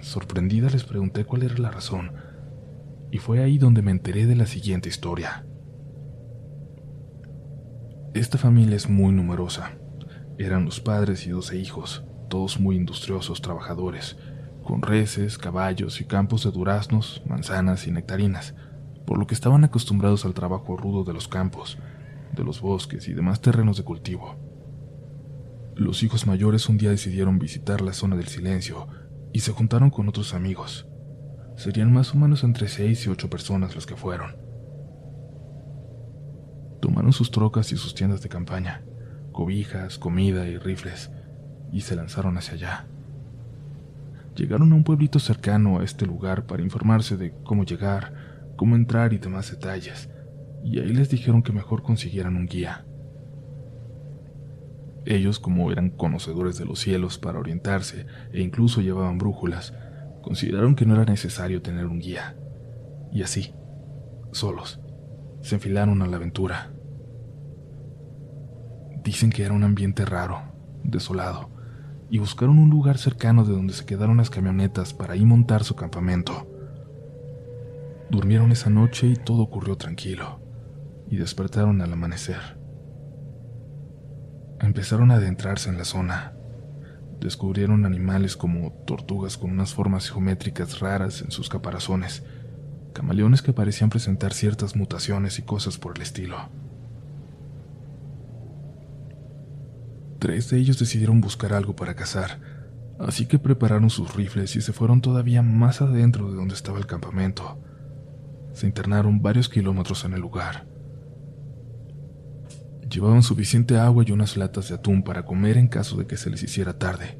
Sorprendida 0.00 0.70
les 0.70 0.84
pregunté 0.84 1.24
cuál 1.24 1.42
era 1.42 1.58
la 1.58 1.70
razón, 1.70 2.12
y 3.10 3.18
fue 3.18 3.42
ahí 3.42 3.58
donde 3.58 3.82
me 3.82 3.90
enteré 3.90 4.26
de 4.26 4.36
la 4.36 4.46
siguiente 4.46 4.88
historia. 4.88 5.46
Esta 8.14 8.38
familia 8.38 8.76
es 8.76 8.88
muy 8.88 9.12
numerosa. 9.12 9.72
Eran 10.38 10.64
los 10.64 10.80
padres 10.80 11.26
y 11.26 11.30
doce 11.30 11.58
hijos, 11.58 12.04
todos 12.28 12.58
muy 12.58 12.76
industriosos 12.76 13.42
trabajadores, 13.42 14.16
con 14.64 14.82
reses, 14.82 15.38
caballos 15.38 16.00
y 16.00 16.04
campos 16.04 16.44
de 16.44 16.50
duraznos, 16.50 17.22
manzanas 17.26 17.86
y 17.86 17.90
nectarinas, 17.90 18.54
por 19.06 19.18
lo 19.18 19.26
que 19.26 19.34
estaban 19.34 19.64
acostumbrados 19.64 20.24
al 20.24 20.34
trabajo 20.34 20.76
rudo 20.76 21.04
de 21.04 21.12
los 21.12 21.28
campos, 21.28 21.78
de 22.34 22.42
los 22.42 22.60
bosques 22.60 23.06
y 23.08 23.14
demás 23.14 23.40
terrenos 23.40 23.76
de 23.76 23.84
cultivo. 23.84 24.36
Los 25.74 26.02
hijos 26.02 26.26
mayores 26.26 26.68
un 26.68 26.78
día 26.78 26.90
decidieron 26.90 27.38
visitar 27.38 27.82
la 27.82 27.92
zona 27.92 28.16
del 28.16 28.28
silencio 28.28 28.88
y 29.32 29.40
se 29.40 29.52
juntaron 29.52 29.90
con 29.90 30.08
otros 30.08 30.32
amigos. 30.32 30.88
Serían 31.56 31.92
más 31.92 32.14
o 32.14 32.18
menos 32.18 32.44
entre 32.44 32.68
seis 32.68 33.06
y 33.06 33.10
ocho 33.10 33.28
personas 33.30 33.74
las 33.74 33.86
que 33.86 33.96
fueron. 33.96 34.36
Tomaron 36.80 37.12
sus 37.12 37.30
trocas 37.30 37.72
y 37.72 37.76
sus 37.76 37.94
tiendas 37.94 38.20
de 38.22 38.28
campaña, 38.28 38.82
cobijas, 39.32 39.98
comida 39.98 40.46
y 40.46 40.58
rifles, 40.58 41.10
y 41.72 41.80
se 41.80 41.96
lanzaron 41.96 42.36
hacia 42.36 42.54
allá. 42.54 42.86
Llegaron 44.36 44.72
a 44.72 44.76
un 44.76 44.84
pueblito 44.84 45.18
cercano 45.18 45.80
a 45.80 45.84
este 45.84 46.04
lugar 46.04 46.46
para 46.46 46.62
informarse 46.62 47.16
de 47.16 47.32
cómo 47.42 47.64
llegar, 47.64 48.12
cómo 48.56 48.76
entrar 48.76 49.14
y 49.14 49.18
demás 49.18 49.50
detalles, 49.50 50.10
y 50.62 50.78
ahí 50.78 50.92
les 50.92 51.08
dijeron 51.08 51.42
que 51.42 51.52
mejor 51.52 51.82
consiguieran 51.82 52.36
un 52.36 52.46
guía. 52.46 52.84
Ellos, 55.06 55.38
como 55.38 55.70
eran 55.70 55.90
conocedores 55.90 56.58
de 56.58 56.66
los 56.66 56.80
cielos 56.80 57.16
para 57.16 57.38
orientarse 57.38 58.06
e 58.32 58.42
incluso 58.42 58.80
llevaban 58.80 59.18
brújulas, 59.18 59.72
consideraron 60.26 60.74
que 60.74 60.84
no 60.84 60.94
era 60.94 61.04
necesario 61.04 61.62
tener 61.62 61.86
un 61.86 62.00
guía. 62.00 62.34
Y 63.12 63.22
así, 63.22 63.54
solos, 64.32 64.80
se 65.40 65.54
enfilaron 65.54 66.02
a 66.02 66.08
la 66.08 66.16
aventura. 66.16 66.72
Dicen 69.04 69.30
que 69.30 69.44
era 69.44 69.54
un 69.54 69.62
ambiente 69.62 70.04
raro, 70.04 70.42
desolado, 70.82 71.50
y 72.10 72.18
buscaron 72.18 72.58
un 72.58 72.70
lugar 72.70 72.98
cercano 72.98 73.44
de 73.44 73.52
donde 73.52 73.72
se 73.72 73.86
quedaron 73.86 74.16
las 74.16 74.28
camionetas 74.28 74.94
para 74.94 75.12
ahí 75.12 75.24
montar 75.24 75.62
su 75.62 75.76
campamento. 75.76 76.52
Durmieron 78.10 78.50
esa 78.50 78.68
noche 78.68 79.06
y 79.06 79.14
todo 79.14 79.42
ocurrió 79.42 79.76
tranquilo, 79.76 80.40
y 81.08 81.18
despertaron 81.18 81.80
al 81.82 81.92
amanecer. 81.92 82.58
Empezaron 84.60 85.12
a 85.12 85.16
adentrarse 85.16 85.70
en 85.70 85.78
la 85.78 85.84
zona. 85.84 86.35
Descubrieron 87.20 87.86
animales 87.86 88.36
como 88.36 88.72
tortugas 88.86 89.36
con 89.36 89.50
unas 89.50 89.72
formas 89.72 90.10
geométricas 90.10 90.80
raras 90.80 91.22
en 91.22 91.30
sus 91.30 91.48
caparazones, 91.48 92.22
camaleones 92.92 93.42
que 93.42 93.52
parecían 93.52 93.90
presentar 93.90 94.32
ciertas 94.32 94.76
mutaciones 94.76 95.38
y 95.38 95.42
cosas 95.42 95.78
por 95.78 95.96
el 95.96 96.02
estilo. 96.02 96.36
Tres 100.18 100.50
de 100.50 100.58
ellos 100.58 100.78
decidieron 100.78 101.20
buscar 101.20 101.52
algo 101.52 101.76
para 101.76 101.94
cazar, 101.94 102.40
así 102.98 103.26
que 103.26 103.38
prepararon 103.38 103.90
sus 103.90 104.14
rifles 104.14 104.56
y 104.56 104.60
se 104.60 104.72
fueron 104.72 105.00
todavía 105.00 105.42
más 105.42 105.82
adentro 105.82 106.30
de 106.30 106.36
donde 106.36 106.54
estaba 106.54 106.78
el 106.78 106.86
campamento. 106.86 107.58
Se 108.52 108.66
internaron 108.66 109.20
varios 109.20 109.48
kilómetros 109.48 110.04
en 110.04 110.14
el 110.14 110.20
lugar. 110.20 110.75
Llevaban 112.90 113.22
suficiente 113.22 113.78
agua 113.78 114.04
y 114.06 114.12
unas 114.12 114.36
latas 114.36 114.68
de 114.68 114.76
atún 114.76 115.02
para 115.02 115.24
comer 115.24 115.56
en 115.58 115.66
caso 115.66 115.96
de 115.96 116.06
que 116.06 116.16
se 116.16 116.30
les 116.30 116.42
hiciera 116.42 116.78
tarde. 116.78 117.18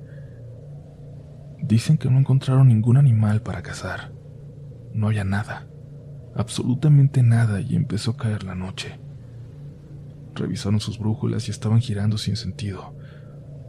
Dicen 1.61 1.99
que 1.99 2.09
no 2.09 2.19
encontraron 2.19 2.69
ningún 2.69 2.97
animal 2.97 3.43
para 3.43 3.63
cazar. 3.63 4.13
No 4.93 5.09
había 5.09 5.25
nada, 5.25 5.67
absolutamente 6.37 7.23
nada, 7.23 7.61
y 7.61 7.75
empezó 7.75 8.13
a 8.13 8.17
caer 8.17 8.45
la 8.45 8.55
noche. 8.55 9.01
Revisaron 10.35 10.81
sus 10.81 10.99
brújulas 10.99 11.49
y 11.49 11.51
estaban 11.51 11.81
girando 11.81 12.17
sin 12.17 12.37
sentido. 12.37 12.97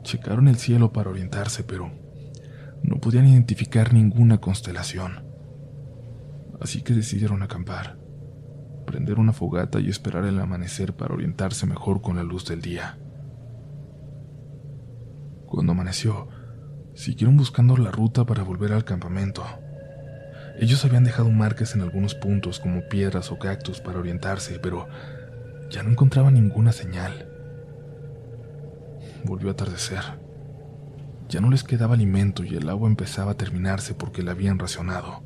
Checaron 0.03 0.47
el 0.47 0.57
cielo 0.57 0.93
para 0.93 1.09
orientarse, 1.09 1.63
pero 1.63 1.91
no 2.83 2.99
podían 2.99 3.25
identificar 3.25 3.93
ninguna 3.93 4.39
constelación. 4.39 5.25
Así 6.61 6.81
que 6.81 6.93
decidieron 6.93 7.41
acampar 7.41 8.06
prender 8.87 9.19
una 9.19 9.33
fogata 9.33 9.79
y 9.79 9.89
esperar 9.89 10.25
el 10.25 10.39
amanecer 10.39 10.93
para 10.93 11.13
orientarse 11.13 11.67
mejor 11.67 12.01
con 12.01 12.15
la 12.15 12.23
luz 12.23 12.45
del 12.45 12.61
día. 12.61 12.97
Cuando 15.45 15.73
amaneció, 15.73 16.27
siguieron 16.95 17.37
buscando 17.37 17.77
la 17.77 17.91
ruta 17.91 18.25
para 18.25 18.41
volver 18.41 18.73
al 18.73 18.85
campamento. 18.85 19.43
Ellos 20.59 20.83
habían 20.85 21.03
dejado 21.03 21.29
marcas 21.29 21.75
en 21.75 21.81
algunos 21.81 22.15
puntos 22.15 22.59
como 22.59 22.87
piedras 22.87 23.31
o 23.31 23.37
cactus 23.37 23.79
para 23.79 23.99
orientarse, 23.99 24.57
pero 24.57 24.87
ya 25.69 25.83
no 25.83 25.91
encontraban 25.91 26.33
ninguna 26.33 26.71
señal. 26.71 27.29
Volvió 29.25 29.49
a 29.49 29.51
atardecer. 29.51 30.01
Ya 31.29 31.41
no 31.41 31.49
les 31.51 31.63
quedaba 31.63 31.93
alimento 31.93 32.43
y 32.43 32.55
el 32.55 32.69
agua 32.69 32.87
empezaba 32.89 33.31
a 33.33 33.37
terminarse 33.37 33.93
porque 33.93 34.23
la 34.23 34.31
habían 34.31 34.57
racionado. 34.57 35.23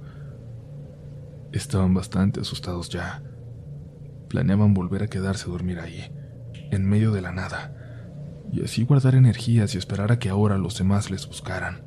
Estaban 1.52 1.94
bastante 1.94 2.42
asustados 2.42 2.90
ya 2.90 3.22
planeaban 4.32 4.74
volver 4.74 5.04
a 5.04 5.08
quedarse 5.08 5.46
a 5.46 5.52
dormir 5.52 5.80
ahí, 5.80 6.10
en 6.72 6.88
medio 6.88 7.12
de 7.12 7.22
la 7.22 7.34
nada, 7.34 7.76
y 8.50 8.64
así 8.64 8.84
guardar 8.86 9.16
energías 9.16 9.76
y 9.76 9.78
esperar 9.78 10.14
a 10.14 10.20
que 10.20 10.30
ahora 10.30 10.58
los 10.58 10.78
demás 10.78 11.12
les 11.12 11.28
buscaran. 11.28 11.84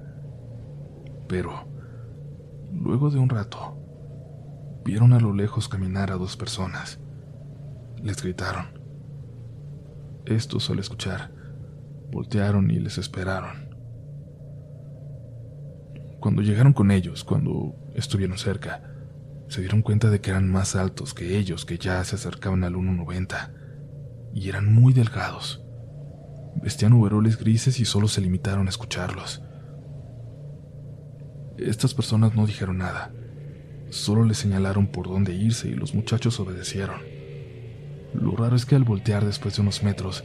Pero, 1.27 1.67
luego 2.71 3.09
de 3.11 3.19
un 3.19 3.31
rato, 3.31 3.79
vieron 4.85 5.15
a 5.15 5.21
lo 5.21 5.33
lejos 5.33 5.69
caminar 5.69 6.13
a 6.13 6.17
dos 6.17 6.37
personas. 6.37 7.01
Les 8.03 8.23
gritaron. 8.23 8.79
Estos, 10.27 10.69
al 10.69 10.81
escuchar, 10.81 11.33
voltearon 12.13 12.71
y 12.71 12.79
les 12.79 12.99
esperaron. 12.99 13.71
Cuando 16.21 16.43
llegaron 16.43 16.75
con 16.75 16.91
ellos, 16.91 17.25
cuando 17.25 17.75
estuvieron 17.95 18.37
cerca, 18.37 18.94
se 19.49 19.61
dieron 19.61 19.83
cuenta 19.83 20.11
de 20.11 20.21
que 20.21 20.31
eran 20.31 20.49
más 20.49 20.77
altos 20.77 21.15
que 21.15 21.39
ellos, 21.39 21.65
que 21.65 21.79
ya 21.79 22.03
se 22.05 22.17
acercaban 22.17 22.65
al 22.65 22.75
1,90, 22.75 23.53
y 24.35 24.49
eran 24.49 24.73
muy 24.73 24.93
delgados. 24.93 25.63
Vestían 26.63 26.93
overoles 26.93 27.39
grises 27.39 27.81
y 27.81 27.85
solo 27.85 28.09
se 28.09 28.21
limitaron 28.21 28.67
a 28.67 28.71
escucharlos. 28.71 29.43
Estas 31.59 31.95
personas 31.95 32.35
no 32.35 32.47
dijeron 32.47 32.79
nada, 32.79 33.13
solo 33.91 34.25
le 34.25 34.35
señalaron 34.35 34.89
por 34.89 35.09
dónde 35.09 35.35
irse 35.35 35.69
y 35.69 35.75
los 35.75 35.95
muchachos 35.95 36.41
obedecieron. 36.41 37.01
Lo 38.13 38.37
raro 38.37 38.57
es 38.57 38.67
que 38.67 38.75
al 38.75 38.85
voltear 38.85 39.25
después 39.25 39.57
de 39.57 39.63
unos 39.63 39.83
metros, 39.83 40.25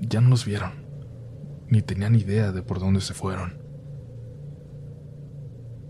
ya 0.00 0.20
no 0.20 0.30
los 0.30 0.44
vieron, 0.44 0.72
ni 1.68 1.82
tenían 1.82 2.14
idea 2.14 2.52
de 2.52 2.62
por 2.62 2.80
dónde 2.80 3.00
se 3.00 3.14
fueron. 3.14 3.58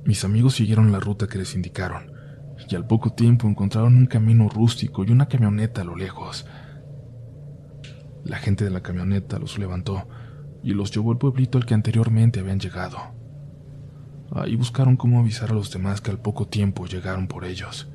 Mis 0.04 0.24
amigos 0.24 0.54
siguieron 0.54 0.92
la 0.92 1.00
ruta 1.00 1.26
que 1.26 1.38
les 1.38 1.54
indicaron, 1.54 2.17
y 2.68 2.76
al 2.76 2.86
poco 2.86 3.12
tiempo 3.12 3.48
encontraron 3.48 3.96
un 3.96 4.06
camino 4.06 4.48
rústico 4.48 5.04
y 5.04 5.10
una 5.10 5.26
camioneta 5.26 5.80
a 5.80 5.84
lo 5.84 5.96
lejos. 5.96 6.46
La 8.24 8.36
gente 8.36 8.64
de 8.64 8.70
la 8.70 8.82
camioneta 8.82 9.38
los 9.38 9.58
levantó 9.58 10.06
y 10.62 10.74
los 10.74 10.90
llevó 10.90 11.12
al 11.12 11.18
pueblito 11.18 11.56
al 11.56 11.64
que 11.64 11.74
anteriormente 11.74 12.40
habían 12.40 12.60
llegado. 12.60 12.98
Ahí 14.32 14.56
buscaron 14.56 14.96
cómo 14.96 15.20
avisar 15.20 15.50
a 15.50 15.54
los 15.54 15.70
demás 15.70 16.02
que 16.02 16.10
al 16.10 16.20
poco 16.20 16.46
tiempo 16.46 16.86
llegaron 16.86 17.26
por 17.26 17.44
ellos. 17.44 17.88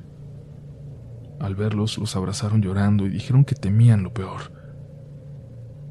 Al 1.38 1.54
verlos, 1.54 1.98
los 1.98 2.16
abrazaron 2.16 2.62
llorando 2.62 3.06
y 3.06 3.10
dijeron 3.10 3.44
que 3.44 3.54
temían 3.54 4.02
lo 4.02 4.12
peor. 4.12 4.52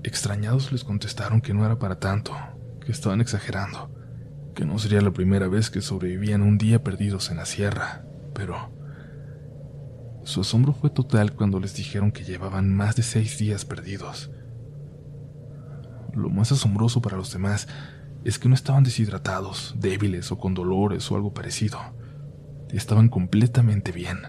Extrañados 0.04 0.72
les 0.74 0.84
contestaron 0.84 1.40
que 1.40 1.54
no 1.54 1.66
era 1.66 1.80
para 1.80 2.00
tanto, 2.00 2.34
que 2.86 2.92
estaban 2.92 3.22
exagerando, 3.22 3.90
que 4.54 4.66
no 4.66 4.78
sería 4.80 5.00
la 5.00 5.12
primera 5.12 5.48
vez 5.48 5.70
que 5.70 5.82
sobrevivían 5.82 6.42
un 6.42 6.58
día 6.58 6.84
perdidos 6.84 7.32
en 7.32 7.38
la 7.38 7.46
sierra, 7.46 8.06
pero 8.34 8.72
su 10.24 10.42
asombro 10.42 10.74
fue 10.74 10.90
total 10.90 11.34
cuando 11.34 11.60
les 11.60 11.76
dijeron 11.76 12.12
que 12.12 12.24
llevaban 12.24 12.74
más 12.74 12.96
de 12.96 13.04
seis 13.04 13.38
días 13.38 13.66
perdidos. 13.66 14.32
Lo 16.14 16.30
más 16.30 16.52
asombroso 16.52 17.02
para 17.02 17.18
los 17.18 17.34
demás 17.34 17.68
es 18.24 18.40
que 18.40 18.48
no 18.48 18.56
estaban 18.56 18.84
deshidratados, 18.84 19.76
débiles 19.78 20.32
o 20.32 20.38
con 20.38 20.54
dolores 20.54 21.12
o 21.12 21.16
algo 21.16 21.34
parecido. 21.34 21.80
Estaban 22.70 23.10
completamente 23.10 23.92
bien. 23.92 24.20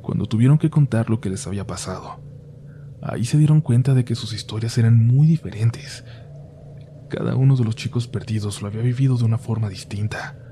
Cuando 0.00 0.26
tuvieron 0.26 0.58
que 0.58 0.70
contar 0.70 1.10
lo 1.10 1.20
que 1.20 1.28
les 1.28 1.46
había 1.46 1.66
pasado, 1.66 2.20
ahí 3.02 3.24
se 3.24 3.36
dieron 3.36 3.60
cuenta 3.60 3.94
de 3.94 4.04
que 4.04 4.14
sus 4.14 4.32
historias 4.32 4.78
eran 4.78 5.06
muy 5.06 5.26
diferentes. 5.26 6.04
Cada 7.10 7.34
uno 7.34 7.56
de 7.56 7.64
los 7.64 7.74
chicos 7.74 8.06
perdidos 8.06 8.62
lo 8.62 8.68
había 8.68 8.82
vivido 8.82 9.16
de 9.16 9.24
una 9.24 9.38
forma 9.38 9.68
distinta. 9.68 10.47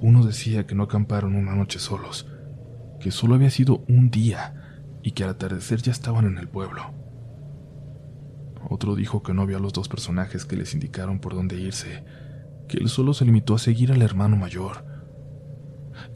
Uno 0.00 0.24
decía 0.24 0.66
que 0.66 0.74
no 0.74 0.84
acamparon 0.84 1.34
una 1.34 1.54
noche 1.54 1.78
solos, 1.78 2.26
que 3.00 3.10
solo 3.10 3.34
había 3.34 3.50
sido 3.50 3.84
un 3.88 4.10
día 4.10 4.54
y 5.02 5.12
que 5.12 5.24
al 5.24 5.30
atardecer 5.30 5.82
ya 5.82 5.92
estaban 5.92 6.26
en 6.26 6.38
el 6.38 6.48
pueblo. 6.48 6.92
Otro 8.68 8.94
dijo 8.94 9.22
que 9.22 9.34
no 9.34 9.46
vio 9.46 9.58
a 9.58 9.60
los 9.60 9.72
dos 9.72 9.88
personajes 9.88 10.46
que 10.46 10.56
les 10.56 10.74
indicaron 10.74 11.20
por 11.20 11.34
dónde 11.34 11.60
irse, 11.60 12.04
que 12.68 12.78
él 12.78 12.88
solo 12.88 13.12
se 13.12 13.24
limitó 13.24 13.54
a 13.54 13.58
seguir 13.58 13.92
al 13.92 14.02
hermano 14.02 14.36
mayor. 14.36 14.84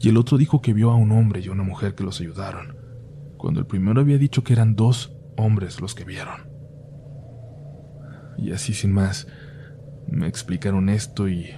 Y 0.01 0.09
el 0.09 0.17
otro 0.17 0.37
dijo 0.37 0.61
que 0.61 0.73
vio 0.73 0.91
a 0.91 0.95
un 0.95 1.11
hombre 1.11 1.41
y 1.41 1.47
a 1.47 1.51
una 1.51 1.63
mujer 1.63 1.95
que 1.95 2.03
los 2.03 2.19
ayudaron, 2.19 2.75
cuando 3.37 3.59
el 3.59 3.67
primero 3.67 4.01
había 4.01 4.17
dicho 4.17 4.43
que 4.43 4.53
eran 4.53 4.75
dos 4.75 5.15
hombres 5.37 5.79
los 5.79 5.93
que 5.93 6.05
vieron. 6.05 6.49
Y 8.37 8.51
así 8.51 8.73
sin 8.73 8.91
más, 8.91 9.27
me 10.07 10.27
explicaron 10.27 10.89
esto 10.89 11.29
y 11.29 11.51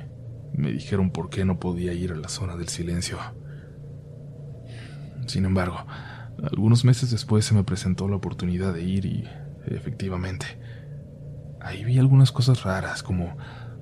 me 0.54 0.72
dijeron 0.72 1.12
por 1.12 1.30
qué 1.30 1.46
no 1.46 1.60
podía 1.60 1.94
ir 1.94 2.12
a 2.12 2.16
la 2.16 2.30
zona 2.30 2.56
del 2.56 2.70
silencio. 2.70 3.18
Sin 5.28 5.46
embargo, 5.46 5.86
algunos 6.44 6.84
meses 6.84 7.12
después 7.12 7.46
se 7.46 7.54
me 7.54 7.64
presentó 7.64 8.08
la 8.08 8.16
oportunidad 8.16 8.74
de 8.74 8.84
ir 8.84 9.06
y, 9.06 9.30
efectivamente, 9.68 10.46
ahí 11.60 11.84
vi 11.84 12.00
algunas 12.00 12.32
cosas 12.32 12.64
raras, 12.64 13.04
como, 13.04 13.38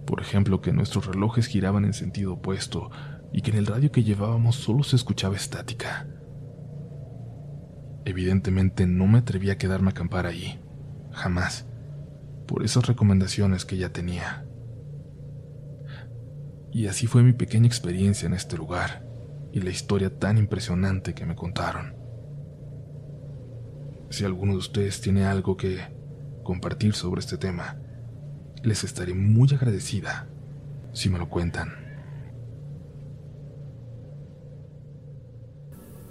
por 0.05 0.21
ejemplo, 0.21 0.61
que 0.61 0.73
nuestros 0.73 1.05
relojes 1.05 1.47
giraban 1.47 1.85
en 1.85 1.93
sentido 1.93 2.33
opuesto 2.33 2.91
y 3.31 3.41
que 3.41 3.51
en 3.51 3.57
el 3.57 3.67
radio 3.67 3.91
que 3.91 4.03
llevábamos 4.03 4.55
solo 4.55 4.83
se 4.83 4.95
escuchaba 4.95 5.35
estática. 5.35 6.07
Evidentemente 8.05 8.87
no 8.87 9.07
me 9.07 9.19
atreví 9.19 9.49
a 9.49 9.57
quedarme 9.57 9.89
a 9.89 9.91
acampar 9.91 10.25
ahí, 10.25 10.59
jamás, 11.11 11.67
por 12.47 12.63
esas 12.63 12.87
recomendaciones 12.87 13.65
que 13.65 13.77
ya 13.77 13.93
tenía. 13.93 14.48
Y 16.71 16.87
así 16.87 17.07
fue 17.07 17.23
mi 17.23 17.33
pequeña 17.33 17.67
experiencia 17.67 18.27
en 18.27 18.33
este 18.33 18.57
lugar 18.57 19.05
y 19.51 19.61
la 19.61 19.71
historia 19.71 20.17
tan 20.17 20.37
impresionante 20.37 21.13
que 21.13 21.25
me 21.25 21.35
contaron. 21.35 21.95
Si 24.09 24.25
alguno 24.25 24.53
de 24.53 24.59
ustedes 24.59 25.01
tiene 25.01 25.25
algo 25.25 25.57
que 25.57 25.79
compartir 26.43 26.93
sobre 26.93 27.19
este 27.19 27.37
tema, 27.37 27.77
les 28.63 28.83
estaré 28.83 29.13
muy 29.13 29.49
agradecida 29.53 30.27
si 30.93 31.09
me 31.09 31.19
lo 31.19 31.29
cuentan. 31.29 31.88